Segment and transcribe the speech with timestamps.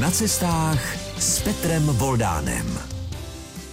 [0.00, 2.78] Na cestách s Petrem Voldánem.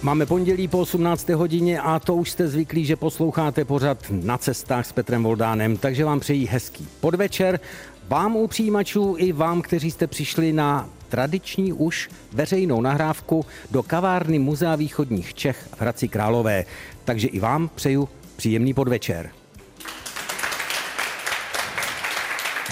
[0.02, 1.28] Máme pondělí po 18.
[1.28, 6.04] hodině a to už jste zvyklí, že posloucháte pořad na cestách s Petrem Voldánem, takže
[6.04, 7.60] vám přejí hezký podvečer.
[8.08, 14.38] Vám u přijímačů i vám, kteří jste přišli na tradiční už veřejnou nahrávku do kavárny
[14.38, 16.64] Muzea východních Čech v Hradci Králové.
[17.04, 19.30] Takže i vám přeju příjemný podvečer.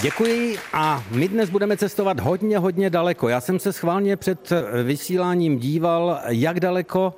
[0.05, 3.29] Děkuji a my dnes budeme cestovat hodně, hodně daleko.
[3.29, 4.49] Já jsem se schválně před
[4.83, 7.13] vysíláním díval, jak daleko.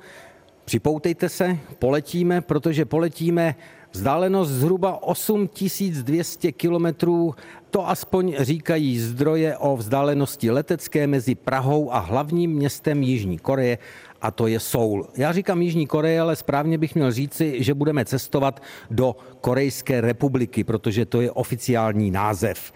[0.64, 3.54] Připoutejte se, poletíme, protože poletíme
[3.92, 7.34] vzdálenost zhruba 8200 kilometrů.
[7.70, 13.78] To aspoň říkají zdroje o vzdálenosti letecké mezi Prahou a hlavním městem Jižní Koreje
[14.22, 15.06] a to je Seoul.
[15.16, 20.64] Já říkám Jižní Koreje, ale správně bych měl říci, že budeme cestovat do Korejské republiky,
[20.64, 22.72] protože to je oficiální název.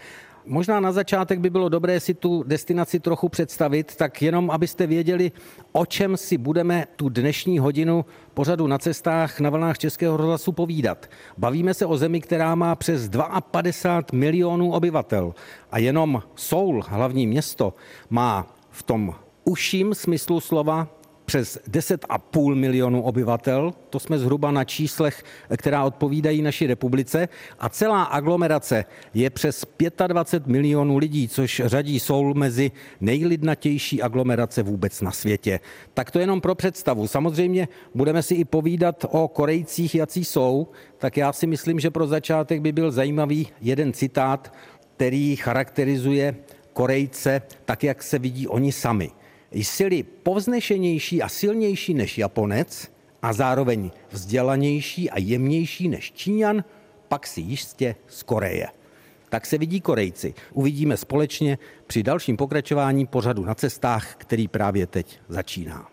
[0.47, 5.33] Možná na začátek by bylo dobré si tu destinaci trochu představit, tak jenom abyste věděli,
[5.73, 11.11] o čem si budeme tu dnešní hodinu pořadu na cestách na vlnách Českého rozhlasu povídat.
[11.39, 15.35] Bavíme se o zemi, která má přes 52 milionů obyvatel
[15.71, 17.75] a jenom Seoul, hlavní město,
[18.11, 20.89] má v tom užším smyslu slova
[21.33, 25.25] přes 10,5 milionů obyvatel, to jsme zhruba na číslech,
[25.57, 29.65] která odpovídají naší republice, a celá aglomerace je přes
[30.07, 35.61] 25 milionů lidí, což řadí Soul mezi nejlidnatější aglomerace vůbec na světě.
[35.95, 37.09] Tak to jenom pro představu.
[37.09, 42.07] Samozřejmě budeme si i povídat o Korejcích, jací jsou, tak já si myslím, že pro
[42.07, 44.53] začátek by byl zajímavý jeden citát,
[44.97, 46.35] který charakterizuje
[46.73, 49.11] Korejce tak, jak se vidí oni sami
[49.53, 56.65] jsi povznešenější a silnější než Japonec a zároveň vzdělanější a jemnější než Číňan,
[57.09, 58.67] pak si jistě z Koreje.
[59.29, 60.35] Tak se vidí Korejci.
[60.53, 65.92] Uvidíme společně při dalším pokračování pořadu na cestách, který právě teď začíná.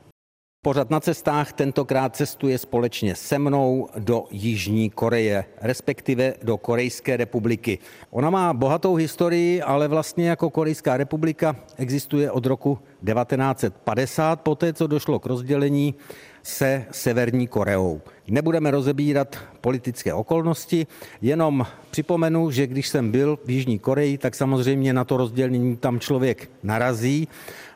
[0.61, 7.79] Pořad na cestách tentokrát cestuje společně se mnou do Jižní Koreje, respektive do Korejské republiky.
[8.11, 14.87] Ona má bohatou historii, ale vlastně jako Korejská republika existuje od roku 1950, poté co
[14.87, 15.95] došlo k rozdělení
[16.43, 18.01] se Severní Koreou.
[18.27, 20.87] Nebudeme rozebírat politické okolnosti,
[21.21, 25.99] jenom připomenu, že když jsem byl v Jižní Koreji, tak samozřejmě na to rozdělení tam
[25.99, 27.27] člověk narazí.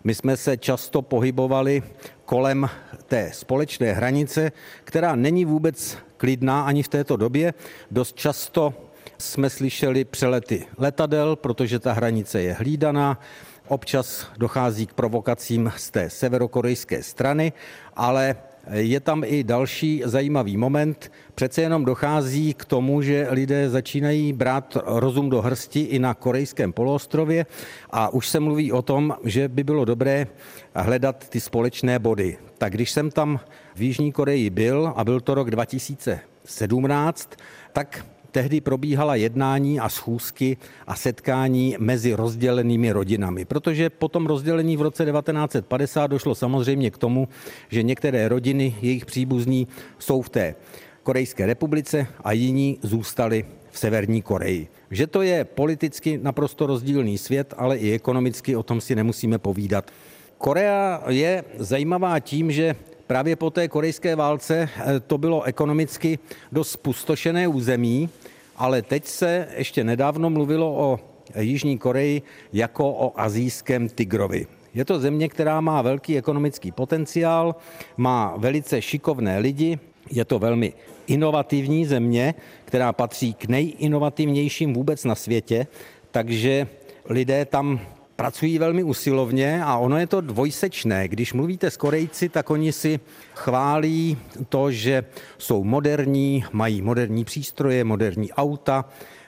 [0.03, 1.83] My jsme se často pohybovali
[2.25, 2.69] kolem
[3.07, 4.51] té společné hranice,
[4.83, 7.53] která není vůbec klidná ani v této době.
[7.91, 8.73] Dost často
[9.17, 13.19] jsme slyšeli přelety letadel, protože ta hranice je hlídaná.
[13.67, 17.53] Občas dochází k provokacím z té severokorejské strany,
[17.93, 18.35] ale
[18.71, 21.11] je tam i další zajímavý moment.
[21.35, 26.73] Přece jenom dochází k tomu, že lidé začínají brát rozum do hrsti i na korejském
[26.73, 27.45] poloostrově
[27.89, 30.27] a už se mluví o tom, že by bylo dobré
[30.75, 32.37] hledat ty společné body.
[32.57, 33.39] Tak když jsem tam
[33.75, 37.29] v Jižní Koreji byl, a byl to rok 2017,
[37.73, 40.57] tak tehdy probíhala jednání a schůzky
[40.87, 43.45] a setkání mezi rozdělenými rodinami.
[43.45, 47.27] Protože po tom rozdělení v roce 1950 došlo samozřejmě k tomu,
[47.69, 49.67] že některé rodiny, jejich příbuzní,
[49.99, 50.55] jsou v té
[51.03, 54.67] Korejské republice a jiní zůstali v Severní Koreji.
[54.91, 59.91] Že to je politicky naprosto rozdílný svět, ale i ekonomicky o tom si nemusíme povídat.
[60.37, 62.75] Korea je zajímavá tím, že
[63.13, 66.19] právě po té korejské válce eh, to bylo ekonomicky
[66.51, 68.09] dost spustošené území,
[68.57, 70.99] ale teď se ještě nedávno mluvilo o
[71.39, 72.21] Jižní Koreji
[72.53, 74.47] jako o azijském tigrovi.
[74.73, 77.55] Je to země, která má velký ekonomický potenciál,
[77.97, 79.79] má velice šikovné lidi,
[80.11, 80.73] je to velmi
[81.07, 82.33] inovativní země,
[82.65, 85.67] která patří k nejinovativnějším vůbec na světě,
[86.11, 86.67] takže
[87.05, 87.79] lidé tam
[88.15, 91.07] pracují velmi usilovně a ono je to dvojsečné.
[91.07, 92.99] Když mluvíte s Korejci, tak oni si
[93.33, 94.17] chválí
[94.49, 95.03] to, že
[95.37, 98.85] jsou moderní, mají moderní přístroje, moderní auta,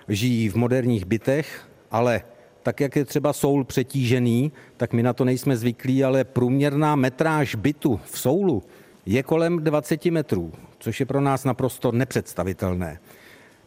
[0.07, 2.21] žijí v moderních bytech, ale
[2.63, 7.55] tak, jak je třeba Soul přetížený, tak my na to nejsme zvyklí, ale průměrná metráž
[7.55, 8.63] bytu v Soulu
[9.05, 12.99] je kolem 20 metrů, což je pro nás naprosto nepředstavitelné.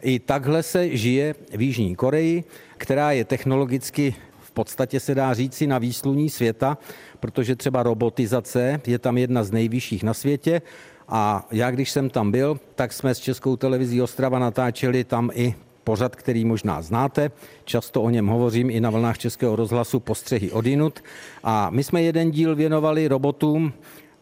[0.01, 2.45] I takhle se žije v Jižní Koreji,
[2.77, 4.15] která je technologicky
[4.51, 6.79] podstatě se dá říci na výsluní světa,
[7.21, 10.63] protože třeba robotizace je tam jedna z nejvyšších na světě
[11.09, 15.55] a já, když jsem tam byl, tak jsme s Českou televizí Ostrava natáčeli tam i
[15.85, 17.31] pořad, který možná znáte.
[17.65, 21.01] Často o něm hovořím i na vlnách Českého rozhlasu Postřehy odinut.
[21.45, 23.73] A my jsme jeden díl věnovali robotům,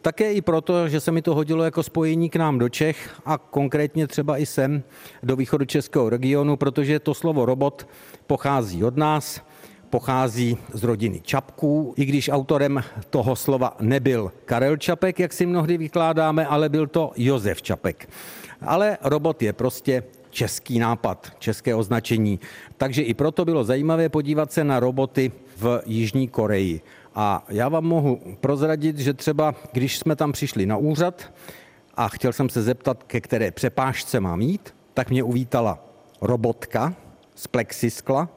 [0.02, 3.38] také i proto, že se mi to hodilo jako spojení k nám do Čech a
[3.38, 4.82] konkrétně třeba i sem
[5.23, 7.88] do východu českého regionu, protože to slovo robot
[8.26, 9.40] pochází od nás
[9.97, 15.79] pochází z rodiny Čapků, i když autorem toho slova nebyl Karel Čapek, jak si mnohdy
[15.79, 18.09] vykládáme, ale byl to Josef Čapek.
[18.61, 22.41] Ale robot je prostě český nápad, české označení.
[22.77, 26.81] Takže i proto bylo zajímavé podívat se na roboty v Jižní Koreji.
[27.15, 31.33] A já vám mohu prozradit, že třeba když jsme tam přišli na úřad
[31.95, 35.79] a chtěl jsem se zeptat, ke které přepážce mám jít, tak mě uvítala
[36.21, 36.95] robotka
[37.35, 38.29] z plexiskla,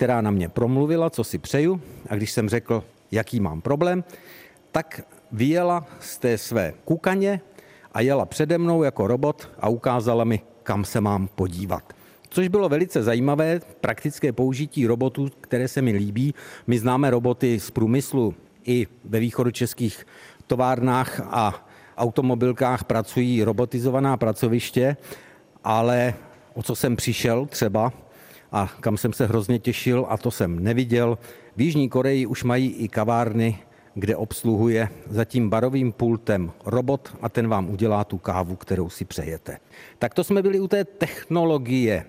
[0.00, 1.80] která na mě promluvila, co si přeju.
[2.08, 4.04] A když jsem řekl, jaký mám problém,
[4.72, 7.40] tak vyjela z té své kukaně
[7.92, 11.92] a jela přede mnou jako robot a ukázala mi, kam se mám podívat.
[12.28, 16.34] Což bylo velice zajímavé, praktické použití robotů, které se mi líbí.
[16.66, 20.06] My známe roboty z průmyslu i ve východočeských
[20.46, 24.96] továrnách a automobilkách pracují robotizovaná pracoviště,
[25.64, 26.14] ale
[26.54, 27.92] o co jsem přišel třeba
[28.52, 31.18] a kam jsem se hrozně těšil a to jsem neviděl.
[31.56, 33.58] V Jižní Koreji už mají i kavárny,
[33.94, 39.04] kde obsluhuje za tím barovým pultem robot a ten vám udělá tu kávu, kterou si
[39.04, 39.58] přejete.
[39.98, 42.04] Tak to jsme byli u té technologie.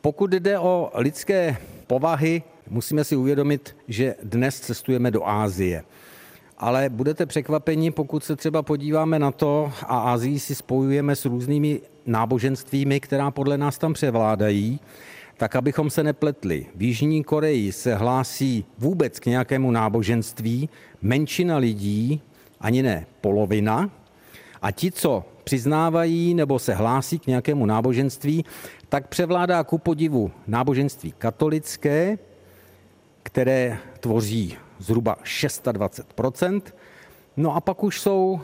[0.00, 1.56] Pokud jde o lidské
[1.86, 5.84] povahy, musíme si uvědomit, že dnes cestujeme do Ázie.
[6.58, 11.80] Ale budete překvapeni, pokud se třeba podíváme na to a Ázii si spojujeme s různými
[12.06, 14.80] náboženstvími, která podle nás tam převládají,
[15.40, 16.66] tak abychom se nepletli.
[16.74, 20.68] V Jižní Koreji se hlásí vůbec k nějakému náboženství
[21.02, 22.20] menšina lidí,
[22.60, 23.90] ani ne polovina,
[24.62, 28.44] a ti, co přiznávají nebo se hlásí k nějakému náboženství,
[28.88, 32.18] tak převládá ku podivu náboženství katolické,
[33.22, 36.62] které tvoří zhruba 26%
[37.36, 38.40] No a pak už jsou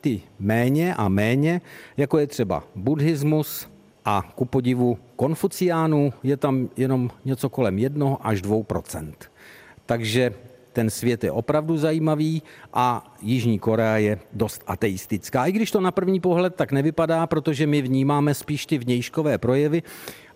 [0.00, 1.60] ty méně a méně,
[1.96, 3.68] jako je třeba buddhismus
[4.04, 9.12] a ku podivu konfuciánů je tam jenom něco kolem 1 až 2%
[9.86, 10.34] Takže
[10.72, 15.46] ten svět je opravdu zajímavý a Jižní Korea je dost ateistická.
[15.46, 19.82] I když to na první pohled tak nevypadá, protože my vnímáme spíš ty vnějškové projevy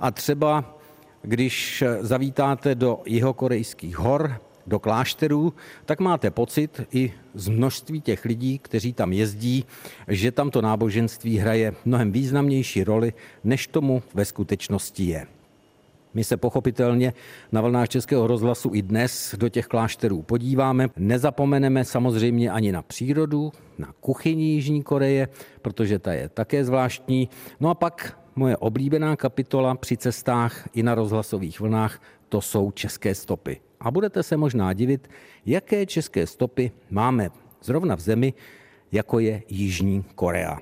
[0.01, 0.77] a třeba
[1.23, 8.59] když zavítáte do jihokorejských hor, do klášterů, tak máte pocit i z množství těch lidí,
[8.59, 9.65] kteří tam jezdí,
[10.09, 13.13] že tam to náboženství hraje mnohem významnější roli,
[13.45, 15.27] než tomu ve skutečnosti je.
[16.15, 17.13] My se pochopitelně
[17.53, 20.89] na vlnách Českého rozhlasu i dnes do těch klášterů podíváme.
[20.97, 25.29] Nezapomeneme samozřejmě ani na přírodu, na kuchyni Jižní Koreje,
[25.63, 27.29] protože ta je také zvláštní.
[27.61, 33.15] No a pak moje oblíbená kapitola při cestách i na rozhlasových vlnách, to jsou české
[33.15, 33.61] stopy.
[33.81, 35.09] A budete se možná divit,
[35.47, 37.31] jaké české stopy máme
[37.63, 38.35] zrovna v zemi,
[38.93, 40.59] jako je Jižní Korea.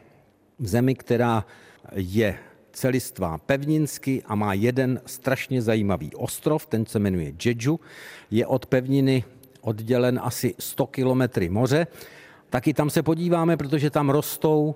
[0.59, 1.47] V zemi, která
[1.95, 2.39] je
[2.73, 7.81] celistvá pevninsky a má jeden strašně zajímavý ostrov, ten se jmenuje Jeju.
[8.31, 9.25] Je od pevniny
[9.61, 11.87] oddělen asi 100 kilometry moře.
[12.51, 14.75] Taky tam se podíváme, protože tam rostou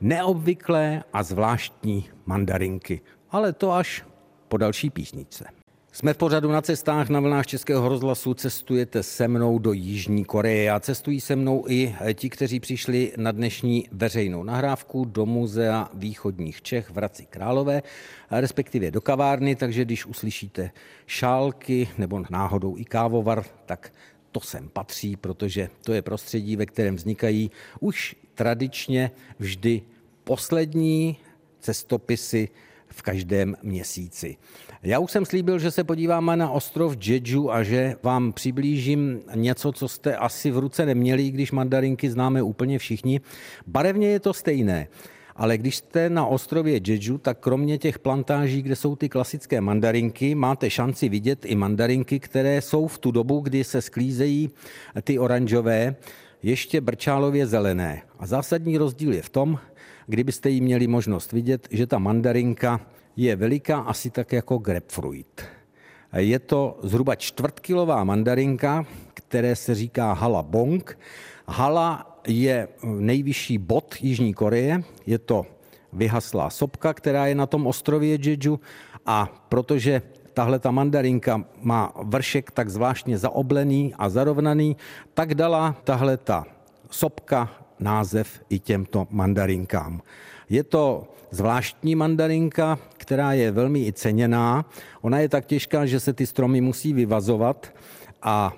[0.00, 3.00] neobvyklé a zvláštní mandarinky.
[3.30, 4.04] Ale to až
[4.48, 5.57] po další písničce.
[5.92, 8.34] Jsme v pořadu na cestách na vlnách Českého rozhlasu.
[8.34, 13.32] Cestujete se mnou do Jižní Koreje a cestují se mnou i ti, kteří přišli na
[13.32, 17.82] dnešní veřejnou nahrávku do Muzea východních Čech v Hradci Králové,
[18.30, 20.70] respektive do kavárny, takže když uslyšíte
[21.06, 23.92] šálky nebo náhodou i kávovar, tak
[24.32, 29.82] to sem patří, protože to je prostředí, ve kterém vznikají už tradičně vždy
[30.24, 31.16] poslední
[31.60, 32.48] cestopisy
[32.90, 34.36] v každém měsíci.
[34.82, 39.72] Já už jsem slíbil, že se podíváme na ostrov Jeju a že vám přiblížím něco,
[39.72, 43.20] co jste asi v ruce neměli, když mandarinky známe úplně všichni.
[43.66, 44.88] Barevně je to stejné.
[45.36, 50.34] Ale když jste na ostrově Jeju, tak kromě těch plantáží, kde jsou ty klasické mandarinky,
[50.34, 54.50] máte šanci vidět i mandarinky, které jsou v tu dobu, kdy se sklízejí
[55.02, 55.96] ty oranžové,
[56.42, 58.02] ještě brčálově zelené.
[58.18, 59.58] A zásadní rozdíl je v tom,
[60.08, 62.80] kdybyste ji měli možnost vidět, že ta mandarinka
[63.16, 65.42] je veliká asi tak jako grapefruit.
[66.16, 68.84] Je to zhruba čtvrtkilová mandarinka,
[69.14, 70.98] které se říká hala bong.
[71.48, 75.46] Hala je nejvyšší bod Jižní Koreje, je to
[75.92, 78.60] vyhaslá sopka, která je na tom ostrově Jeju
[79.06, 80.02] a protože
[80.34, 84.76] tahle ta mandarinka má vršek tak zvláštně zaoblený a zarovnaný,
[85.14, 86.44] tak dala tahle ta
[86.90, 90.02] sopka název i těmto mandarinkám.
[90.50, 94.64] Je to zvláštní mandarinka, která je velmi i ceněná.
[95.00, 97.74] Ona je tak těžká, že se ty stromy musí vyvazovat
[98.22, 98.52] a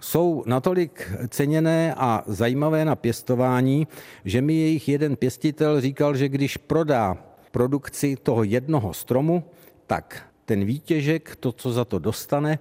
[0.00, 3.86] jsou natolik ceněné a zajímavé na pěstování,
[4.24, 7.16] že mi jejich jeden pěstitel říkal, že když prodá
[7.50, 9.44] produkci toho jednoho stromu,
[9.86, 12.58] tak ten výtěžek, to, co za to dostane,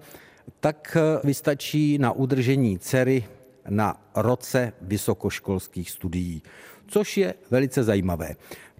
[0.59, 3.23] tak eh, vystačí na udržení dcery
[3.69, 6.43] na roce vysokoškolských studií,
[6.87, 8.35] což je velice zajímavé.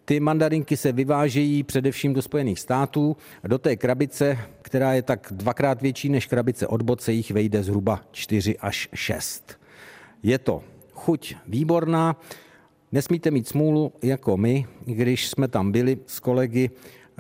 [0.06, 3.18] Ty mandarinky se vyvážejí především do Spojených států.
[3.44, 8.02] Do té krabice, která je tak dvakrát větší než krabice od boce, jich vejde zhruba
[8.12, 9.60] 4 až 6.
[10.24, 12.22] Je to chuť výborná,
[12.92, 16.70] nesmíte mít smůlu jako my, když jsme tam byli s kolegy,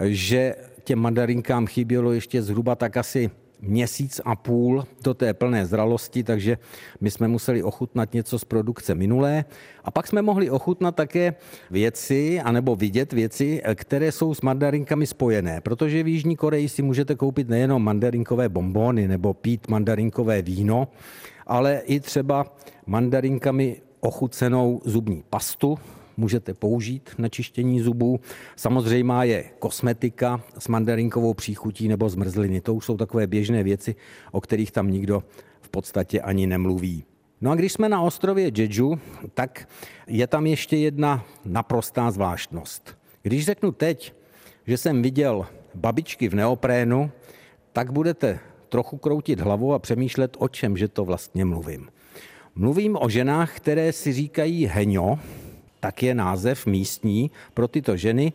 [0.05, 6.23] že těm mandarinkám chybělo ještě zhruba tak asi měsíc a půl do té plné zralosti,
[6.23, 6.57] takže
[7.01, 9.45] my jsme museli ochutnat něco z produkce minulé.
[9.83, 11.35] A pak jsme mohli ochutnat také
[11.71, 17.15] věci, anebo vidět věci, které jsou s mandarinkami spojené, protože v Jižní Koreji si můžete
[17.15, 20.87] koupit nejenom mandarinkové bombony nebo pít mandarinkové víno,
[21.47, 25.79] ale i třeba mandarinkami ochucenou zubní pastu,
[26.19, 28.19] můžete použít na čištění zubů.
[28.55, 32.61] Samozřejmě je kosmetika s mandarinkovou příchutí nebo zmrzliny.
[32.61, 33.95] To už jsou takové běžné věci,
[34.31, 35.23] o kterých tam nikdo
[35.61, 37.03] v podstatě ani nemluví.
[37.41, 38.99] No a když jsme na ostrově Jeju,
[39.33, 39.67] tak
[40.07, 42.97] je tam ještě jedna naprostá zvláštnost.
[43.21, 44.13] Když řeknu teď,
[44.67, 47.11] že jsem viděl babičky v neoprénu,
[47.73, 51.87] tak budete trochu kroutit hlavou a přemýšlet, o čem že to vlastně mluvím.
[52.55, 55.19] Mluvím o ženách, které si říkají heňo,
[55.79, 58.33] tak je název místní pro tyto ženy.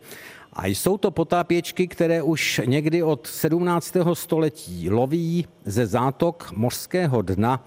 [0.53, 3.93] A jsou to potápěčky, které už někdy od 17.
[4.13, 7.65] století loví ze zátok mořského dna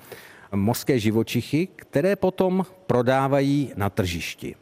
[0.52, 4.54] mořské živočichy, které potom prodávají na tržišti.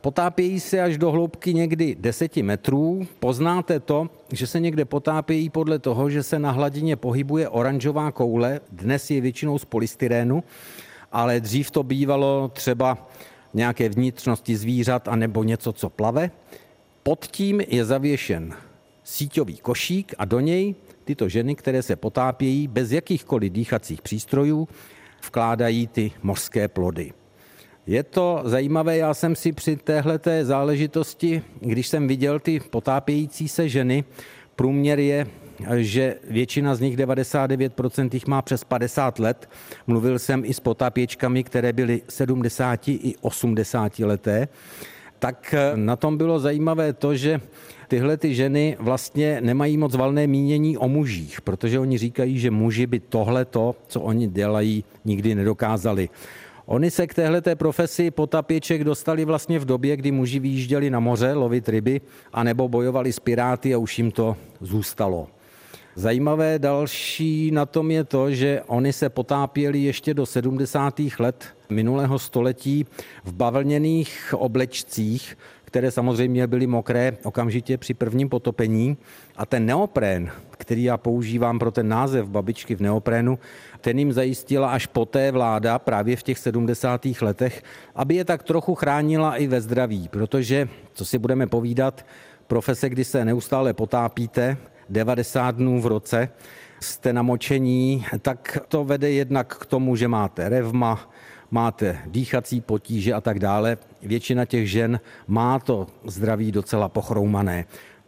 [0.00, 3.06] Potápějí se až do hloubky někdy 10 metrů.
[3.20, 8.60] Poznáte to, že se někde potápějí podle toho, že se na hladině pohybuje oranžová koule,
[8.72, 10.44] dnes je většinou z polystyrénu,
[11.12, 13.08] ale dřív to bývalo třeba
[13.54, 16.30] nějaké vnitřnosti zvířat a nebo něco, co plave.
[17.02, 18.54] Pod tím je zavěšen
[19.04, 24.68] síťový košík a do něj tyto ženy, které se potápějí bez jakýchkoliv dýchacích přístrojů,
[25.26, 27.12] vkládají ty mořské plody.
[27.86, 33.68] Je to zajímavé, já jsem si při téhleté záležitosti, když jsem viděl ty potápějící se
[33.68, 34.04] ženy,
[34.56, 35.26] průměr je
[35.76, 39.48] že většina z nich, 99% jich má přes 50 let.
[39.86, 44.48] Mluvil jsem i s potápěčkami, které byly 70 i 80 leté.
[45.18, 47.40] Tak na tom bylo zajímavé to, že
[47.88, 52.86] tyhle ty ženy vlastně nemají moc valné mínění o mužích, protože oni říkají, že muži
[52.86, 56.08] by tohle to, co oni dělají, nikdy nedokázali.
[56.66, 61.32] Oni se k téhleté profesi potapěček dostali vlastně v době, kdy muži vyjížděli na moře
[61.32, 62.00] lovit ryby,
[62.32, 65.28] anebo bojovali s piráty a už jim to zůstalo.
[65.96, 71.00] Zajímavé další na tom je to, že oni se potápěli ještě do 70.
[71.18, 72.86] let minulého století
[73.24, 78.96] v bavlněných oblečcích, které samozřejmě byly mokré okamžitě při prvním potopení.
[79.36, 83.38] A ten neoprén, který já používám pro ten název babičky v neoprénu,
[83.80, 87.06] ten jim zajistila až poté vláda právě v těch 70.
[87.20, 87.62] letech,
[87.94, 92.06] aby je tak trochu chránila i ve zdraví, protože, co si budeme povídat,
[92.46, 94.56] profese, kdy se neustále potápíte,
[94.88, 96.28] 90 dnů v roce
[96.80, 101.10] jste namočení, tak to vede jednak k tomu, že máte revma,
[101.50, 103.78] máte dýchací potíže a tak dále.
[104.02, 107.64] Většina těch žen má to zdraví docela pochroumané.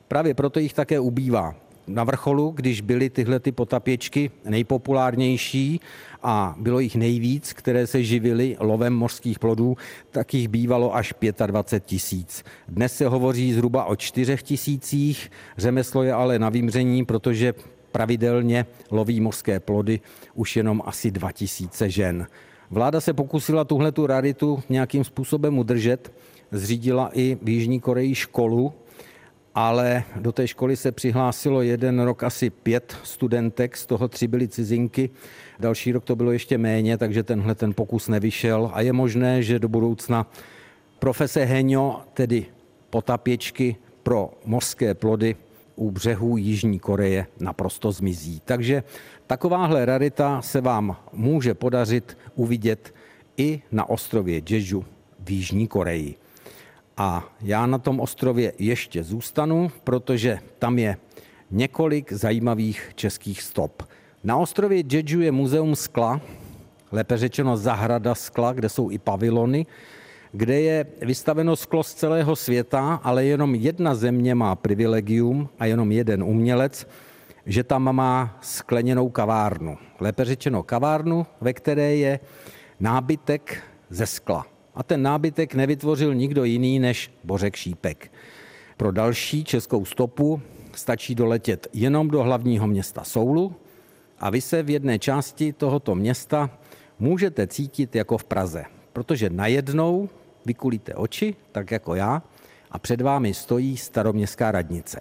[0.08, 1.54] Právě proto jich také ubývá.
[1.86, 5.80] Na vrcholu, když byly tyhle ty potapěčky nejpopulárnější
[6.22, 9.76] a bylo jich nejvíc, které se živily lovem mořských plodů,
[10.10, 11.14] tak jich bývalo až
[11.46, 12.44] 25 tisíc.
[12.68, 17.54] Dnes se hovoří zhruba o 4 tisících, řemeslo je ale na vymření, protože
[17.92, 20.00] pravidelně loví mořské plody
[20.34, 22.26] už jenom asi 2000 žen.
[22.70, 26.12] Vláda se pokusila tuhle tu raritu nějakým způsobem udržet,
[26.50, 28.72] zřídila i v Jižní Koreji školu,
[29.56, 34.48] ale do té školy se přihlásilo jeden rok asi pět studentek, z toho tři byly
[34.48, 35.10] cizinky,
[35.60, 39.58] další rok to bylo ještě méně, takže tenhle ten pokus nevyšel a je možné, že
[39.58, 40.26] do budoucna
[40.98, 42.46] profese Heňo, tedy
[42.90, 45.36] potapěčky pro mořské plody
[45.76, 48.42] u břehů Jižní Koreje naprosto zmizí.
[48.44, 48.82] Takže
[49.26, 52.94] takováhle rarita se vám může podařit uvidět
[53.36, 54.84] i na ostrově Jeju
[55.20, 56.25] v Jižní Koreji.
[56.96, 60.96] A já na tom ostrově ještě zůstanu, protože tam je
[61.50, 63.82] několik zajímavých českých stop.
[64.24, 66.20] Na ostrově Jeju je muzeum skla,
[66.92, 69.66] lépe řečeno zahrada skla, kde jsou i pavilony,
[70.32, 75.92] kde je vystaveno sklo z celého světa, ale jenom jedna země má privilegium a jenom
[75.92, 76.88] jeden umělec,
[77.46, 79.78] že tam má skleněnou kavárnu.
[80.00, 82.20] Lépe řečeno kavárnu, ve které je
[82.80, 84.55] nábytek ze skla.
[84.76, 88.12] A ten nábytek nevytvořil nikdo jiný než Bořek Šípek.
[88.76, 90.42] Pro další českou stopu
[90.72, 93.54] stačí doletět jenom do hlavního města Soulu
[94.18, 96.50] a vy se v jedné části tohoto města
[96.98, 100.08] můžete cítit jako v Praze, protože najednou
[100.46, 102.22] vykulíte oči, tak jako já,
[102.70, 105.00] a před vámi stojí staroměstská radnice.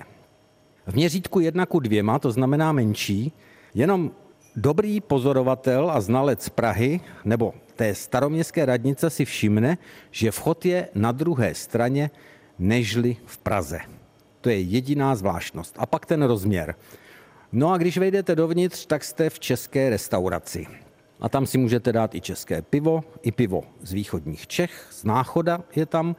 [0.88, 3.32] V měřítku jedna ku dvěma, to znamená menší,
[3.74, 4.12] jenom
[4.56, 9.78] dobrý pozorovatel a znalec Prahy nebo té staroměstské radnice si všimne,
[10.12, 12.10] že vchod je na druhé straně
[12.60, 13.80] nežli v Praze.
[14.42, 15.76] To je jediná zvláštnost.
[15.80, 16.76] A pak ten rozměr.
[17.52, 20.68] No a když vejdete dovnitř, tak jste v české restauraci.
[21.20, 25.62] A tam si můžete dát i české pivo, i pivo z východních Čech, z Náchoda
[25.76, 26.16] je tam.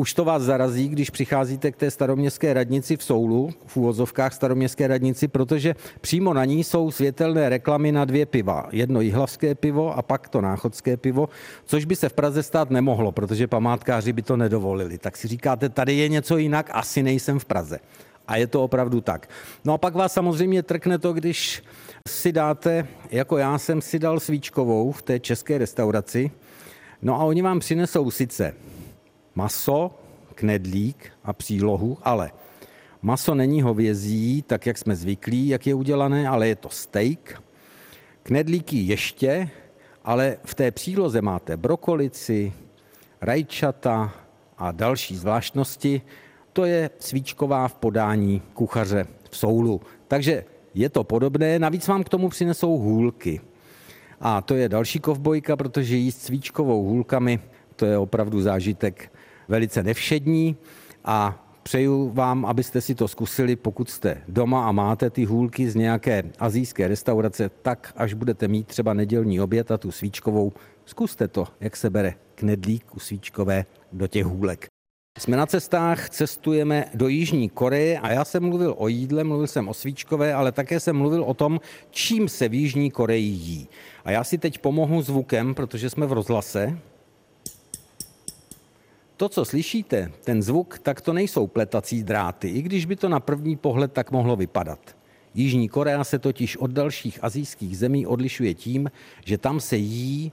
[0.00, 4.86] Už to vás zarazí, když přicházíte k té staroměstské radnici v Soulu, v úvozovkách staroměstské
[4.86, 8.68] radnici, protože přímo na ní jsou světelné reklamy na dvě piva.
[8.72, 11.28] Jedno jihlavské pivo a pak to náchodské pivo,
[11.64, 14.98] což by se v Praze stát nemohlo, protože památkáři by to nedovolili.
[14.98, 17.78] Tak si říkáte, tady je něco jinak, asi nejsem v Praze.
[18.28, 19.28] A je to opravdu tak.
[19.64, 21.62] No a pak vás samozřejmě trkne to, když
[22.08, 26.30] si dáte, jako já jsem si dal svíčkovou v té české restauraci,
[27.02, 28.54] no a oni vám přinesou sice
[29.34, 29.90] maso,
[30.34, 32.30] knedlík a přílohu, ale
[33.02, 37.42] maso není hovězí, tak jak jsme zvyklí, jak je udělané, ale je to steak.
[38.22, 39.48] Knedlíky ještě,
[40.04, 42.52] ale v té příloze máte brokolici,
[43.20, 44.12] rajčata
[44.58, 46.02] a další zvláštnosti.
[46.52, 49.80] To je svíčková v podání kuchaře v soulu.
[50.08, 50.44] Takže
[50.74, 53.40] je to podobné, navíc vám k tomu přinesou hůlky.
[54.20, 57.40] A to je další kovbojka, protože jíst svíčkovou hůlkami,
[57.76, 59.12] to je opravdu zážitek
[59.50, 60.56] velice nevšední
[61.04, 65.74] a přeju vám, abyste si to zkusili, pokud jste doma a máte ty hůlky z
[65.74, 70.52] nějaké azijské restaurace, tak až budete mít třeba nedělní oběd a tu svíčkovou,
[70.84, 74.66] zkuste to, jak se bere knedlík u svíčkové do těch hůlek.
[75.18, 79.68] Jsme na cestách, cestujeme do Jižní Koreje a já jsem mluvil o jídle, mluvil jsem
[79.68, 83.68] o svíčkové, ale také jsem mluvil o tom, čím se v Jižní Koreji jí.
[84.04, 86.78] A já si teď pomohu zvukem, protože jsme v rozhlase,
[89.20, 93.20] to, co slyšíte, ten zvuk, tak to nejsou pletací dráty, i když by to na
[93.20, 94.78] první pohled tak mohlo vypadat.
[95.34, 98.90] Jižní Korea se totiž od dalších azijských zemí odlišuje tím,
[99.24, 100.32] že tam se jí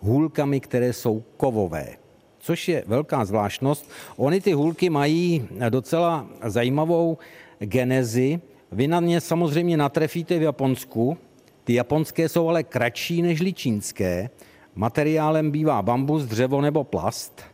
[0.00, 1.96] hůlkami, které jsou kovové.
[2.38, 3.90] Což je velká zvláštnost.
[4.16, 7.18] Ony ty hůlky mají docela zajímavou
[7.58, 8.40] genezi.
[8.72, 11.16] Vy na ně samozřejmě natrefíte v Japonsku.
[11.64, 14.30] Ty japonské jsou ale kratší než čínské.
[14.74, 17.49] Materiálem bývá bambus, dřevo nebo plast.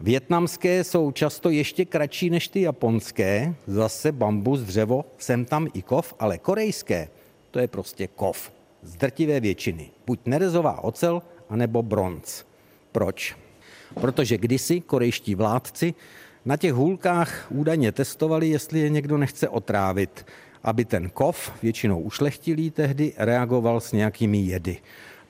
[0.00, 6.14] Větnamské jsou často ještě kratší než ty japonské, zase bambus, dřevo, sem tam i kov,
[6.18, 7.08] ale korejské,
[7.50, 8.52] to je prostě kov.
[8.82, 9.90] Z drtivé většiny.
[10.06, 12.44] Buď nerezová ocel, anebo bronz.
[12.92, 13.36] Proč?
[14.00, 15.94] Protože kdysi korejští vládci
[16.44, 20.26] na těch hůlkách údajně testovali, jestli je někdo nechce otrávit,
[20.62, 24.76] aby ten kov, většinou ušlechtilý tehdy, reagoval s nějakými jedy.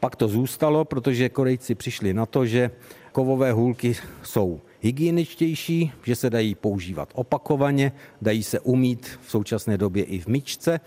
[0.00, 2.70] Pak to zůstalo, protože Korejci přišli na to, že
[3.18, 10.04] kovové hůlky jsou hygieničtější, že se dají používat opakovaně, dají se umít v současné době
[10.04, 10.80] i v myčce.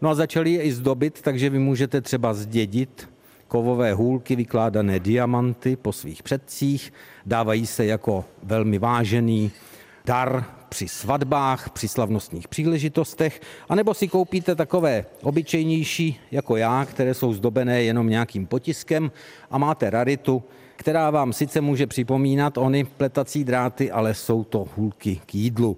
[0.00, 3.08] No a začali je i zdobit, takže vy můžete třeba zdědit
[3.48, 6.92] kovové hůlky, vykládané diamanty po svých předcích,
[7.26, 9.50] dávají se jako velmi vážený
[10.04, 10.44] dar
[10.76, 17.82] při svatbách, při slavnostních příležitostech, anebo si koupíte takové obyčejnější jako já, které jsou zdobené
[17.82, 19.10] jenom nějakým potiskem
[19.50, 20.42] a máte raritu,
[20.76, 25.76] která vám sice může připomínat ony pletací dráty, ale jsou to hůlky k jídlu.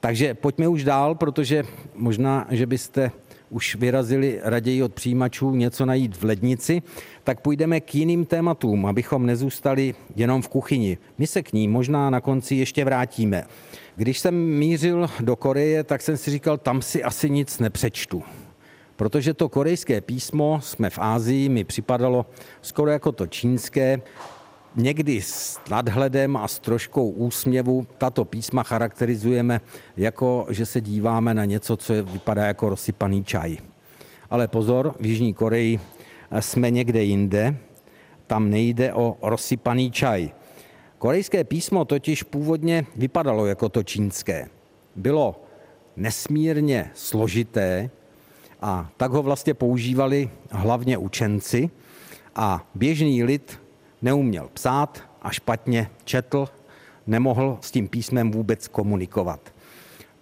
[0.00, 1.64] Takže pojďme už dál, protože
[1.94, 3.10] možná, že byste
[3.50, 6.82] už vyrazili raději od přijímačů něco najít v lednici,
[7.24, 10.98] tak půjdeme k jiným tématům, abychom nezůstali jenom v kuchyni.
[11.18, 13.44] My se k ní možná na konci ještě vrátíme.
[13.98, 18.22] Když jsem mířil do Koreje, tak jsem si říkal, tam si asi nic nepřečtu.
[18.96, 22.26] Protože to korejské písmo jsme v Ázii, mi připadalo
[22.62, 24.00] skoro jako to čínské,
[24.76, 29.60] Někdy s nadhledem a s troškou úsměvu tato písma charakterizujeme
[29.96, 33.56] jako, že se díváme na něco, co je, vypadá jako rozsypaný čaj.
[34.30, 35.80] Ale pozor, v Jižní Koreji
[36.40, 37.56] jsme někde jinde,
[38.26, 40.30] tam nejde o rozsypaný čaj.
[40.98, 44.48] Korejské písmo totiž původně vypadalo jako to čínské.
[44.96, 45.42] Bylo
[45.96, 47.90] nesmírně složité
[48.60, 51.70] a tak ho vlastně používali hlavně učenci
[52.34, 53.60] a běžný lid
[54.02, 56.48] neuměl psát a špatně četl,
[57.06, 59.40] nemohl s tím písmem vůbec komunikovat.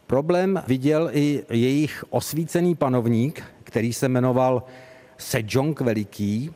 [0.07, 4.63] Problém viděl i jejich osvícený panovník, který se jmenoval
[5.19, 6.51] Sejong Veliký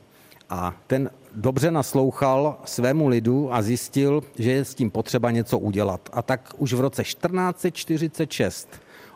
[0.50, 6.08] a ten dobře naslouchal svému lidu a zjistil, že je s tím potřeba něco udělat.
[6.12, 8.68] A tak už v roce 1446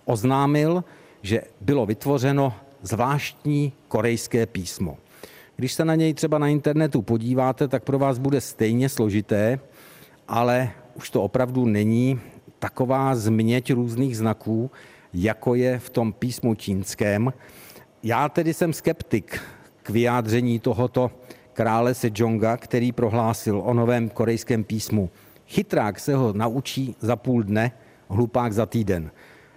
[0.04, 0.84] oznámil,
[1.22, 4.96] že bylo vytvořeno zvláštní korejské písmo.
[5.56, 9.58] Když se na něj třeba na internetu podíváte, tak pro vás bude stejně složité,
[10.28, 12.20] ale už to opravdu není
[12.58, 14.70] taková změť různých znaků,
[15.14, 17.32] jako je v tom písmu čínském.
[18.02, 19.40] Já tedy jsem skeptik
[19.82, 21.10] k vyjádření tohoto
[21.54, 25.10] krále Sejonga, který prohlásil o novém korejském písmu.
[25.46, 27.72] Chytrák se ho naučí za půl dne,
[28.08, 29.10] hlupák za týden.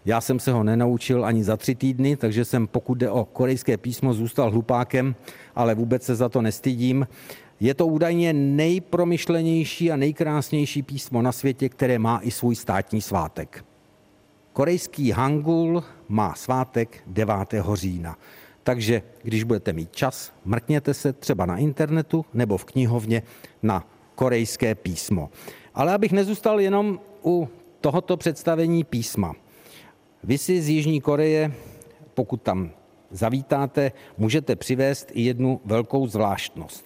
[0.06, 3.78] Já jsem se ho nenaučil ani za tři týdny, takže jsem, pokud jde o korejské
[3.78, 5.16] písmo, zůstal hlupákem,
[5.56, 7.08] ale vůbec se za to nestydím.
[7.60, 13.66] Je to údajně nejpromyšlenější a nejkrásnější písmo na světě, které má i svůj státní svátek.
[14.54, 17.36] Korejský Hangul má svátek 9.
[17.74, 18.18] října.
[18.68, 23.24] Takže když budete mít čas, mrkněte se třeba na internetu nebo v knihovně
[23.64, 25.30] na korejské písmo.
[25.74, 27.50] Ale abych nezůstal jenom u
[27.82, 29.36] tohoto představení písma.
[30.24, 31.52] Vy si z Jižní Koreje,
[32.14, 32.72] pokud tam
[33.12, 36.86] zavítáte, můžete přivést i jednu velkou zvláštnost.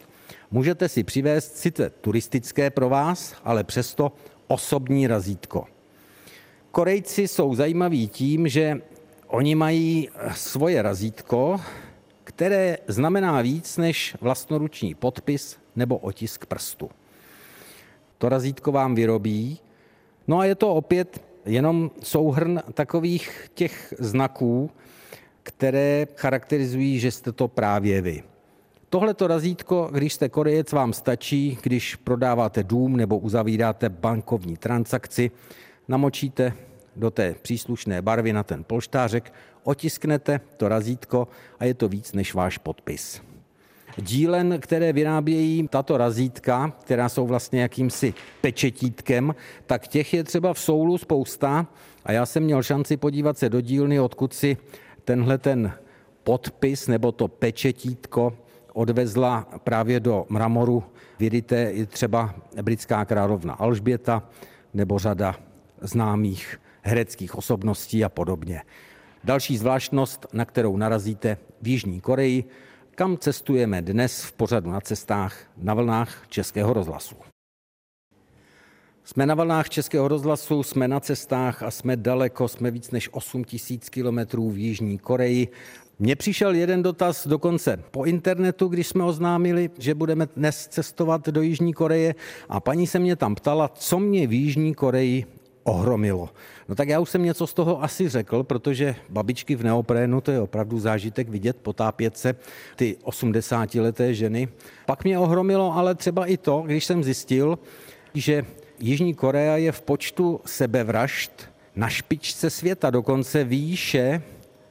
[0.51, 4.11] Můžete si přivést sice turistické pro vás, ale přesto
[4.47, 5.65] osobní razítko.
[6.71, 8.81] Korejci jsou zajímaví tím, že
[9.31, 11.59] oni mají svoje razítko,
[12.23, 16.89] které znamená víc než vlastnoruční podpis nebo otisk prstu.
[18.17, 19.59] To razítko vám vyrobí,
[20.27, 24.71] no a je to opět jenom souhrn takových těch znaků,
[25.43, 28.23] které charakterizují, že jste to právě vy.
[28.89, 35.31] Tohleto razítko, když jste Korejec, vám stačí, když prodáváte dům nebo uzavíráte bankovní transakci,
[35.87, 36.53] namočíte
[36.95, 41.27] do té příslušné barvy na ten polštářek, otisknete to razítko
[41.59, 43.21] a je to víc než váš podpis.
[43.97, 50.59] Dílen, které vyrábějí tato razítka, která jsou vlastně jakýmsi pečetítkem, tak těch je třeba v
[50.59, 51.67] soulu spousta
[52.05, 54.57] a já jsem měl šanci podívat se do dílny, odkud si
[55.05, 55.73] tenhle ten
[56.23, 58.33] podpis nebo to pečetítko
[58.73, 60.83] odvezla právě do mramoru
[61.19, 64.23] vyryté i třeba britská královna Alžběta
[64.73, 65.35] nebo řada
[65.81, 68.61] známých hereckých osobností a podobně.
[69.23, 72.43] Další zvláštnost, na kterou narazíte v Jižní Koreji,
[72.95, 77.15] kam cestujeme dnes v pořadu na cestách na vlnách Českého rozhlasu.
[79.03, 83.43] Jsme na vlnách Českého rozhlasu, jsme na cestách a jsme daleko, jsme víc než 8
[83.43, 85.47] tisíc kilometrů v Jižní Koreji.
[85.99, 91.41] Mně přišel jeden dotaz dokonce po internetu, když jsme oznámili, že budeme dnes cestovat do
[91.41, 92.15] Jižní Koreje
[92.49, 95.25] a paní se mě tam ptala, co mě v Jižní Koreji
[95.63, 96.29] ohromilo.
[96.69, 100.31] No tak já už jsem něco z toho asi řekl, protože babičky v neoprénu, to
[100.31, 102.35] je opravdu zážitek vidět, potápět se
[102.75, 104.47] ty 80-leté ženy.
[104.85, 107.59] Pak mě ohromilo ale třeba i to, když jsem zjistil,
[108.13, 108.45] že
[108.79, 111.31] Jižní Korea je v počtu sebevražd
[111.75, 114.21] na špičce světa, dokonce výše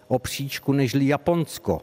[0.09, 1.81] o příčku nežli Japonsko.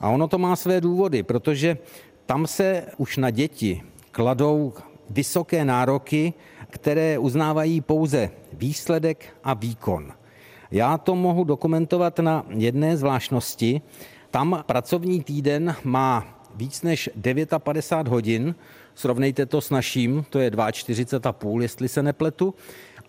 [0.00, 1.78] A ono to má své důvody, protože
[2.26, 4.72] tam se už na děti kladou
[5.10, 6.32] vysoké nároky,
[6.70, 10.12] které uznávají pouze výsledek a výkon.
[10.70, 13.80] Já to mohu dokumentovat na jedné zvláštnosti.
[14.30, 17.10] Tam pracovní týden má víc než
[17.58, 18.54] 59 hodin,
[18.94, 22.54] srovnejte to s naším, to je 42,5, jestli se nepletu.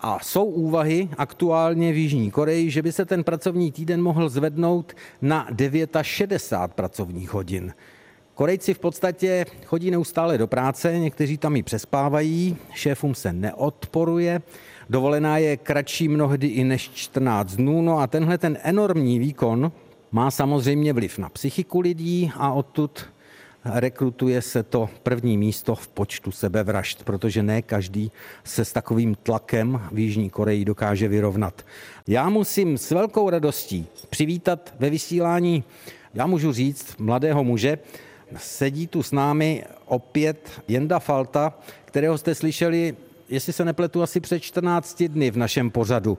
[0.00, 4.92] A jsou úvahy aktuálně v Jižní Koreji, že by se ten pracovní týden mohl zvednout
[5.22, 5.48] na
[6.02, 7.74] 69 pracovních hodin.
[8.34, 14.42] Korejci v podstatě chodí neustále do práce, někteří tam i přespávají, šéfům se neodporuje,
[14.90, 19.72] dovolená je kratší mnohdy i než 14 dnů, no a tenhle ten enormní výkon
[20.12, 23.06] má samozřejmě vliv na psychiku lidí a odtud
[23.64, 28.12] rekrutuje se to první místo v počtu sebevražd, protože ne každý
[28.44, 31.62] se s takovým tlakem v Jižní Koreji dokáže vyrovnat.
[32.06, 35.64] Já musím s velkou radostí přivítat ve vysílání,
[36.14, 37.78] já můžu říct, mladého muže,
[38.38, 42.96] sedí tu s námi opět Jenda Falta, kterého jste slyšeli,
[43.28, 46.18] jestli se nepletu, asi před 14 dny v našem pořadu.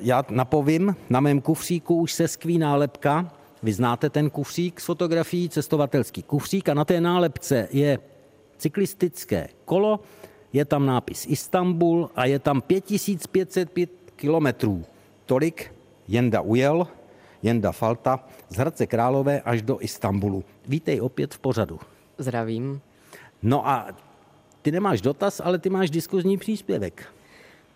[0.00, 5.48] Já napovím, na mém kufříku už se skví nálepka, vy znáte ten kufřík s fotografií,
[5.48, 7.98] cestovatelský kufřík a na té nálepce je
[8.58, 10.00] cyklistické kolo,
[10.52, 14.84] je tam nápis Istanbul a je tam 5505 kilometrů.
[15.26, 15.74] Tolik
[16.08, 16.86] Jenda ujel,
[17.42, 20.44] Jenda Falta z Hradce Králové až do Istanbulu.
[20.66, 21.80] Vítej opět v pořadu.
[22.18, 22.80] Zdravím.
[23.42, 23.88] No a
[24.62, 27.06] ty nemáš dotaz, ale ty máš diskuzní příspěvek.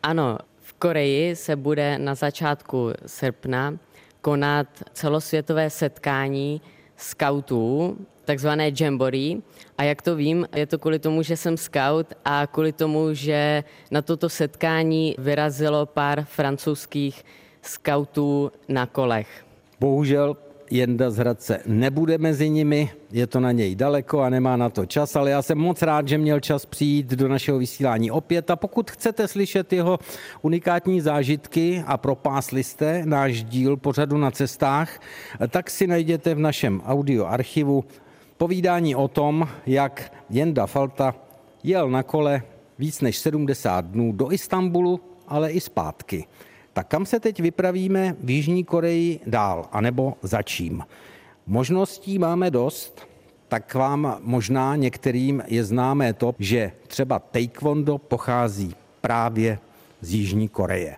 [0.03, 3.75] Ano, v Koreji se bude na začátku srpna
[4.21, 6.61] konat celosvětové setkání
[6.97, 9.41] skautů, takzvané jamboree.
[9.79, 13.65] A jak to vím, je to kvůli tomu, že jsem scout a kvůli tomu, že
[13.91, 17.25] na toto setkání vyrazilo pár francouzských
[17.63, 19.45] skautů na kolech.
[19.83, 20.37] Bohužel
[20.71, 24.87] Jenda z Hradce nebude mezi nimi, je to na něj daleko a nemá na to
[24.87, 28.57] čas, ale já jsem moc rád, že měl čas přijít do našeho vysílání opět a
[28.57, 29.99] pokud chcete slyšet jeho
[30.43, 35.01] unikátní zážitky a propásli jste náš díl pořadu na cestách,
[35.49, 37.85] tak si najděte v našem audioarchivu
[38.37, 41.15] povídání o tom, jak Jenda Falta
[41.63, 42.43] jel na kole
[42.79, 46.27] víc než 70 dnů do Istanbulu, ale i zpátky.
[46.73, 50.83] Tak kam se teď vypravíme v Jižní Koreji dál, anebo za čím?
[51.47, 53.09] Možností máme dost,
[53.49, 59.59] tak vám možná některým je známé to, že třeba taekwondo pochází právě
[60.01, 60.97] z Jižní Koreje.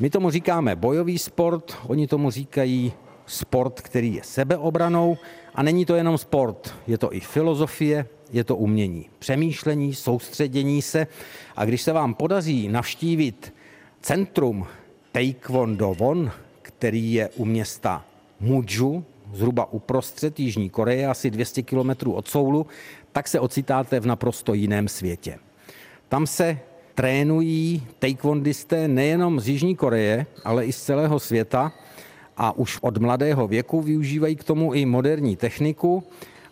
[0.00, 2.92] My tomu říkáme bojový sport, oni tomu říkají
[3.26, 5.18] sport, který je sebeobranou
[5.54, 11.06] a není to jenom sport, je to i filozofie, je to umění, přemýšlení, soustředění se
[11.56, 13.54] a když se vám podaří navštívit
[14.00, 14.66] centrum
[15.16, 16.30] Taekwondo Won,
[16.62, 18.04] který je u města
[18.40, 22.66] Muju, zhruba uprostřed Jižní Koreje, asi 200 kilometrů od Soulu,
[23.12, 25.38] tak se ocitáte v naprosto jiném světě.
[26.08, 26.58] Tam se
[26.94, 31.72] trénují taekwondisté nejenom z Jižní Koreje, ale i z celého světa
[32.36, 36.04] a už od mladého věku využívají k tomu i moderní techniku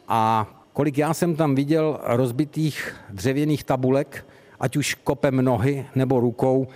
[0.09, 4.27] a kolik já jsem tam viděl rozbitých dřevěných tabulek,
[4.61, 6.69] ať už kopem nohy nebo rukou,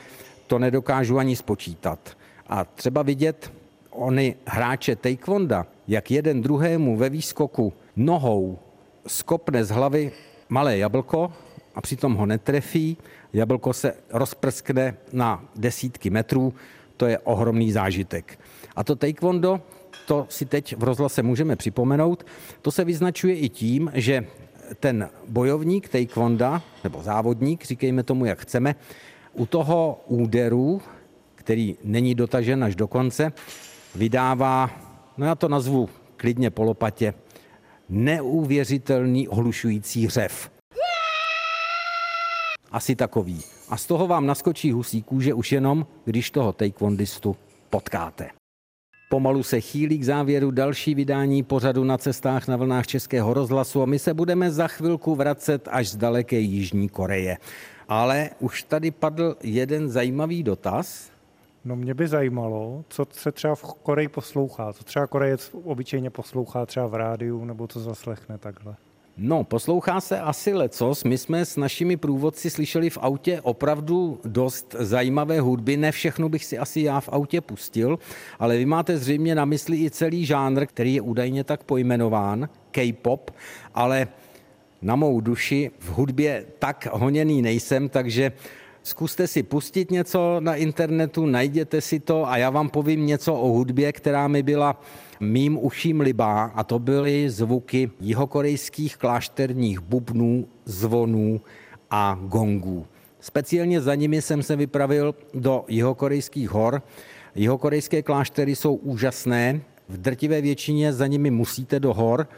[0.48, 2.16] to nedokážu ani spočítat.
[2.46, 3.52] A třeba vidět
[3.90, 8.58] ony hráče taekwonda, jak jeden druhému ve výskoku nohou
[9.06, 10.12] skopne z hlavy
[10.48, 11.32] malé jablko
[11.74, 12.96] a přitom ho netrefí,
[13.32, 16.54] jablko se rozprskne na desítky metrů,
[16.96, 18.38] to je ohromný zážitek.
[18.76, 19.60] A to taekwondo,
[20.06, 22.26] to si teď v rozhlase můžeme připomenout,
[22.62, 24.26] to se vyznačuje i tím, že
[24.80, 28.74] ten bojovník taekwonda, nebo závodník, říkejme tomu, jak chceme,
[29.38, 30.82] u toho úderu,
[31.34, 33.32] který není dotažen až do konce,
[33.94, 34.70] vydává,
[35.16, 37.14] no já to nazvu klidně polopatě,
[37.88, 40.50] neuvěřitelný ohlušující řev.
[42.70, 43.40] Asi takový.
[43.68, 47.36] A z toho vám naskočí husí kůže už jenom, když toho taekwondistu
[47.70, 48.30] potkáte.
[49.10, 53.86] Pomalu se chýlí k závěru další vydání pořadu na cestách na vlnách Českého rozhlasu a
[53.86, 57.36] my se budeme za chvilku vracet až z daleké Jižní Koreje.
[57.88, 61.10] Ale už tady padl jeden zajímavý dotaz.
[61.64, 64.72] No mě by zajímalo, co se třeba v Koreji poslouchá.
[64.72, 68.76] Co třeba Korejec obyčejně poslouchá třeba v rádiu, nebo co zaslechne takhle.
[69.20, 71.04] No, poslouchá se asi lecos.
[71.04, 75.76] My jsme s našimi průvodci slyšeli v autě opravdu dost zajímavé hudby.
[75.76, 77.98] Ne všechno bych si asi já v autě pustil,
[78.38, 83.30] ale vy máte zřejmě na mysli i celý žánr, který je údajně tak pojmenován, K-pop,
[83.74, 84.08] ale
[84.82, 88.32] na mou duši v hudbě tak honěný nejsem, takže
[88.82, 93.48] zkuste si pustit něco na internetu, najděte si to a já vám povím něco o
[93.48, 94.80] hudbě, která mi byla
[95.20, 101.40] mým uším libá a to byly zvuky jihokorejských klášterních bubnů, zvonů
[101.90, 102.86] a gongů.
[103.20, 106.82] Speciálně za nimi jsem se vypravil do jihokorejských hor.
[107.34, 112.28] Jihokorejské kláštery jsou úžasné, v drtivé většině za nimi musíte do hor.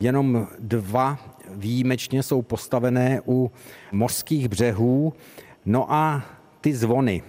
[0.00, 1.18] Jenom dva
[1.50, 3.50] výjimečně jsou postavené u
[3.92, 5.12] mořských břehů.
[5.66, 6.22] No a
[6.60, 7.22] ty zvony.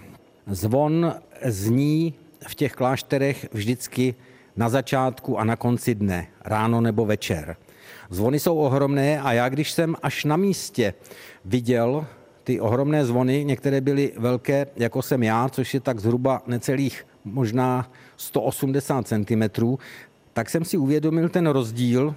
[0.48, 1.16] Zvon
[1.46, 2.14] zní
[2.48, 4.16] v těch klášterech vždycky
[4.56, 7.56] na začátku a na konci dne, ráno nebo večer.
[8.10, 10.94] Zvony jsou ohromné a já, když jsem až na místě
[11.46, 12.06] viděl
[12.44, 17.92] ty ohromné zvony, některé byly velké, jako jsem já, což je tak zhruba necelých možná
[18.22, 19.44] 180 cm,
[20.34, 22.16] tak jsem si uvědomil ten rozdíl.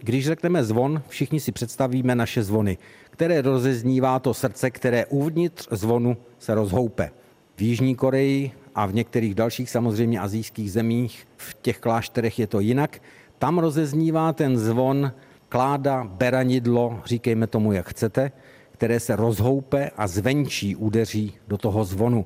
[0.00, 2.78] Když řekneme zvon, všichni si představíme naše zvony,
[3.10, 7.10] které rozeznívá to srdce, které uvnitř zvonu se rozhoupe.
[7.56, 12.60] V Jižní Koreji a v některých dalších samozřejmě azijských zemích, v těch klášterech je to
[12.60, 13.02] jinak.
[13.38, 15.12] Tam rozeznívá ten zvon
[15.48, 18.32] kláda, beranidlo, říkejme tomu, jak chcete,
[18.72, 22.24] které se rozhoupe a zvenčí udeří do toho zvonu.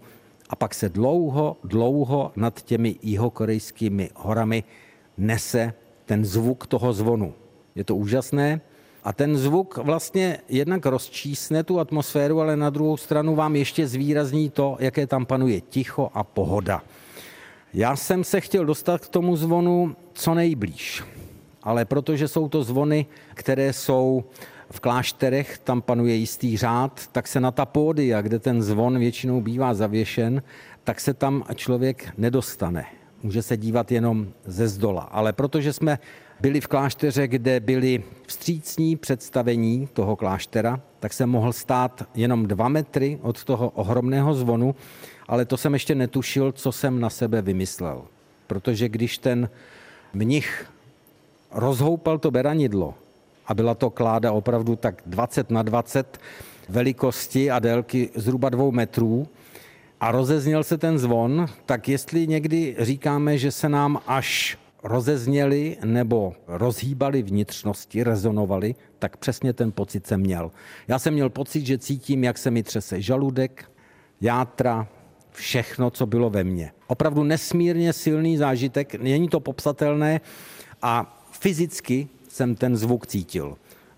[0.51, 4.65] A pak se dlouho, dlouho nad těmi jihokorejskými horami
[5.19, 7.35] nese ten zvuk toho zvonu.
[7.75, 8.61] Je to úžasné.
[9.05, 14.51] A ten zvuk vlastně jednak rozčísne tu atmosféru, ale na druhou stranu vám ještě zvýrazní
[14.51, 16.83] to, jaké tam panuje ticho a pohoda.
[17.75, 21.05] Já jsem se chtěl dostat k tomu zvonu co nejblíž,
[21.63, 24.25] ale protože jsou to zvony, které jsou
[24.71, 29.41] v klášterech, tam panuje jistý řád, tak se na ta pódia, kde ten zvon většinou
[29.41, 30.43] bývá zavěšen,
[30.85, 32.85] tak se tam člověk nedostane.
[33.23, 35.03] Může se dívat jenom ze zdola.
[35.03, 35.99] Ale protože jsme
[36.41, 42.69] byli v klášteře, kde byly vstřícní představení toho kláštera, tak jsem mohl stát jenom dva
[42.69, 44.75] metry od toho ohromného zvonu,
[45.29, 48.03] ale to jsem ještě netušil, co jsem na sebe vymyslel.
[48.47, 49.49] Protože když ten
[50.13, 50.67] mnich
[51.51, 52.95] rozhoupal to beranidlo
[53.47, 56.19] a byla to kláda opravdu tak 20 na 20
[56.69, 59.27] velikosti a délky zhruba dvou metrů
[60.01, 66.35] a rozezněl se ten zvon, tak jestli někdy říkáme, že se nám až rozezněli nebo
[66.47, 70.51] rozhýbali vnitřnosti, rezonovali, tak přesně ten pocit jsem měl.
[70.89, 73.71] Já jsem měl pocit, že cítím, jak se mi třese žaludek,
[74.21, 74.89] játra,
[75.31, 76.73] všechno, co bylo ve mně.
[76.87, 80.21] Opravdu nesmírně silný zážitek, není to popsatelné
[80.83, 83.57] a fyzicky jsem ten zvuk cítil.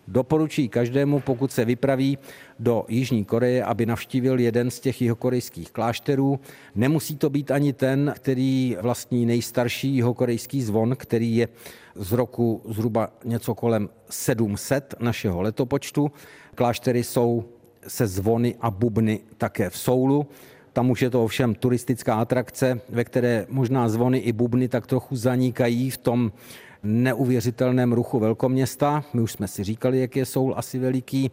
[0.09, 2.19] Doporučuji každému, pokud se vypraví
[2.59, 6.41] do Jižní Koreje, aby navštívil jeden z těch jihokorejských klášterů.
[6.75, 11.49] Nemusí to být ani ten, který vlastní nejstarší jihokorejský zvon, který je
[11.95, 16.11] z roku zhruba něco kolem 700 našeho letopočtu.
[16.55, 17.45] Kláštery jsou
[17.89, 20.27] se zvony a bubny také v Soulu.
[20.73, 25.17] Tam už je to ovšem turistická atrakce, ve které možná zvony i bubny tak trochu
[25.17, 26.33] zanikají v tom
[26.83, 29.05] neuvěřitelném ruchu velkoměsta.
[29.15, 31.31] My už jsme si říkali, jak je Soul asi veliký,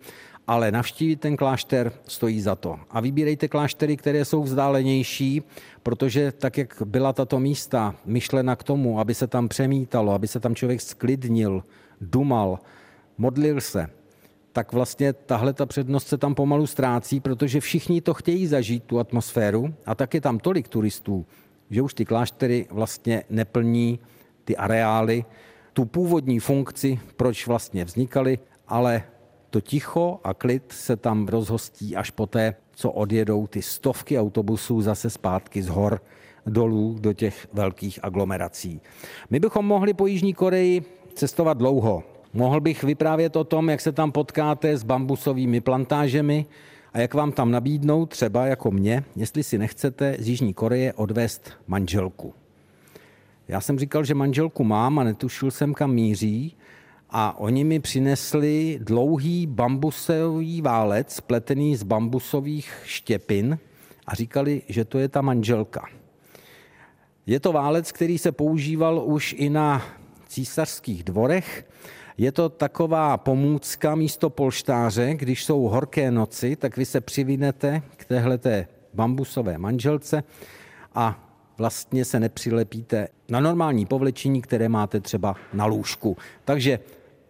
[0.47, 2.79] ale navštívit ten klášter stojí za to.
[2.89, 5.43] A vybírejte kláštery, které jsou vzdálenější,
[5.83, 10.39] protože tak, jak byla tato místa myšlena k tomu, aby se tam přemítalo, aby se
[10.39, 11.63] tam člověk sklidnil,
[12.01, 12.59] dumal,
[13.17, 13.89] modlil se,
[14.53, 18.99] tak vlastně tahle ta přednost se tam pomalu ztrácí, protože všichni to chtějí zažít, tu
[18.99, 21.25] atmosféru, a tak je tam tolik turistů,
[21.69, 23.99] že už ty kláštery vlastně neplní
[24.45, 25.25] ty areály,
[25.73, 29.03] tu původní funkci, proč vlastně vznikaly, ale
[29.49, 35.09] to ticho a klid se tam rozhostí až poté, co odjedou ty stovky autobusů zase
[35.09, 36.01] zpátky z hor
[36.45, 38.81] dolů do těch velkých aglomerací.
[39.29, 42.03] My bychom mohli po Jižní Koreji cestovat dlouho.
[42.33, 46.45] Mohl bych vyprávět o tom, jak se tam potkáte s bambusovými plantážemi
[46.93, 51.51] a jak vám tam nabídnou, třeba jako mě, jestli si nechcete z Jižní Koreje odvést
[51.67, 52.33] manželku.
[53.47, 56.57] Já jsem říkal, že manželku mám a netušil jsem, kam míří.
[57.09, 63.59] A oni mi přinesli dlouhý bambusový válec, spletený z bambusových štěpin
[64.07, 65.85] a říkali, že to je ta manželka.
[67.25, 69.81] Je to válec, který se používal už i na
[70.27, 71.69] císařských dvorech.
[72.17, 78.05] Je to taková pomůcka místo polštáře, když jsou horké noci, tak vy se přivinete k
[78.05, 80.23] téhleté bambusové manželce
[80.95, 81.22] a
[81.57, 86.17] vlastně se nepřilepíte na normální povlečení, které máte třeba na lůžku.
[86.45, 86.79] Takže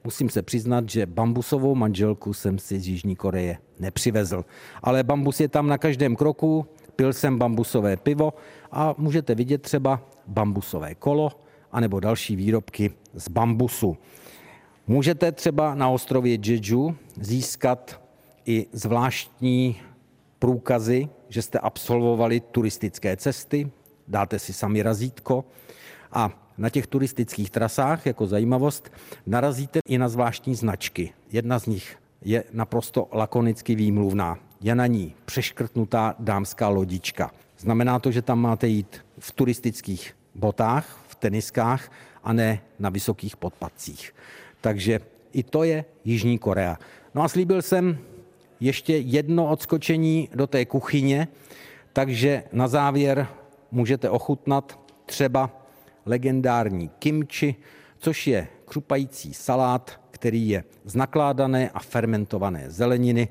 [0.03, 4.45] musím se přiznat, že bambusovou manželku jsem si z Jižní Koreje nepřivezl.
[4.83, 8.33] Ale bambus je tam na každém kroku, pil jsem bambusové pivo
[8.71, 11.31] a můžete vidět třeba bambusové kolo
[11.73, 13.97] anebo další výrobky z bambusu.
[14.87, 18.01] Můžete třeba na ostrově Jeju získat
[18.45, 19.81] i zvláštní
[20.39, 23.71] průkazy, že jste absolvovali turistické cesty,
[24.07, 25.45] dáte si sami razítko
[26.11, 28.91] a na těch turistických trasách jako zajímavost
[29.25, 31.13] narazíte i na zvláštní značky.
[31.31, 34.37] Jedna z nich je naprosto lakonicky výmluvná.
[34.61, 37.31] Je na ní přeškrtnutá dámská lodička.
[37.57, 41.91] Znamená to, že tam máte jít v turistických botách, v teniskách
[42.23, 44.15] a ne na vysokých podpadcích.
[44.61, 44.99] Takže
[45.33, 46.77] i to je Jižní Korea.
[47.15, 47.97] No a slíbil jsem
[48.59, 51.27] ještě jedno odskočení do té kuchyně,
[51.93, 53.27] takže na závěr
[53.73, 55.49] můžete ochutnat třeba
[56.05, 57.55] legendární kimči,
[57.97, 63.27] což je křupající salát, který je z nakládané a fermentované zeleniny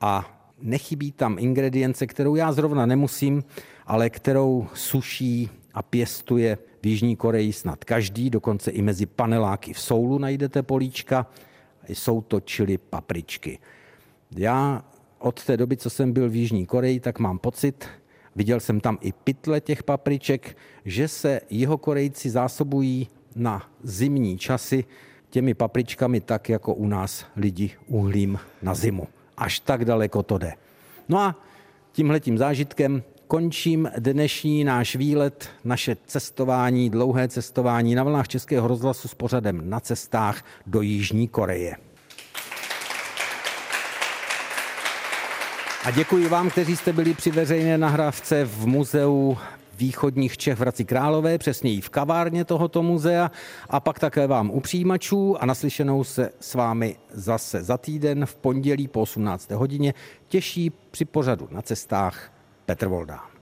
[0.00, 3.44] a nechybí tam ingredience, kterou já zrovna nemusím,
[3.86, 9.80] ale kterou suší a pěstuje v Jižní Koreji snad každý, dokonce i mezi paneláky v
[9.80, 11.26] Soulu najdete políčka,
[11.88, 13.58] jsou to čili papričky.
[14.36, 14.84] Já
[15.18, 17.88] od té doby, co jsem byl v Jižní Koreji, tak mám pocit,
[18.38, 24.84] Viděl jsem tam i pytle těch papriček, že se jeho Korejci zásobují na zimní časy
[25.30, 29.08] těmi papričkami tak, jako u nás lidi uhlím na zimu.
[29.36, 30.52] Až tak daleko to jde.
[31.08, 31.42] No a
[31.92, 39.14] tímhletím zážitkem končím dnešní náš výlet, naše cestování, dlouhé cestování na vlnách Českého rozhlasu s
[39.14, 41.87] pořadem na cestách do Jižní Koreje.
[45.88, 49.38] A děkuji vám, kteří jste byli při veřejné nahrávce v muzeu
[49.78, 53.30] východních Čech v Hradci Králové, přesněji v kavárně tohoto muzea
[53.70, 58.34] a pak také vám u přijímačů a naslyšenou se s vámi zase za týden v
[58.34, 59.50] pondělí po 18.
[59.50, 59.94] hodině
[60.28, 62.32] těší při pořadu na cestách
[62.66, 63.28] Petr Voldán.